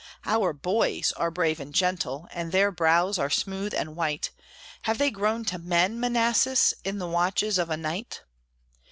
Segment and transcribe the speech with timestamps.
[0.25, 4.31] Our boys are brave and gentle, And their brows are smooth and white;
[4.81, 8.23] Have they grown to men, Manassas, In the watches of a night?